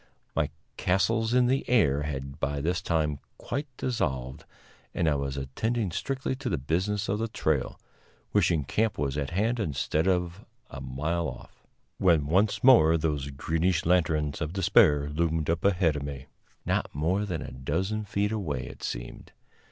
My 0.35 0.49
castles 0.77 1.31
in 1.35 1.45
the 1.45 1.63
air 1.69 2.01
had 2.01 2.39
by 2.39 2.59
this 2.59 2.81
time 2.81 3.19
quite 3.37 3.67
dissolved, 3.77 4.45
and 4.95 5.07
I 5.07 5.13
was 5.13 5.37
attending 5.37 5.91
strictly 5.91 6.35
to 6.37 6.49
the 6.49 6.57
business 6.57 7.07
of 7.07 7.19
the 7.19 7.27
trail, 7.27 7.79
wishing 8.33 8.63
camp 8.63 8.97
was 8.97 9.15
at 9.15 9.29
hand 9.29 9.59
instead 9.59 10.07
of 10.07 10.43
a 10.71 10.81
mile 10.81 11.27
off, 11.29 11.67
when 11.99 12.25
once 12.25 12.63
more 12.63 12.97
those 12.97 13.29
greenish 13.29 13.85
lanterns 13.85 14.41
of 14.41 14.53
despair 14.53 15.07
loomed 15.07 15.51
up 15.51 15.63
ahead 15.63 15.95
of 15.95 16.01
me 16.01 16.25
not 16.65 16.89
more 16.95 17.23
than 17.23 17.43
a 17.43 17.51
dozen 17.51 18.03
feet 18.03 18.31
away, 18.31 18.63
it 18.65 18.81
seemed. 18.81 19.31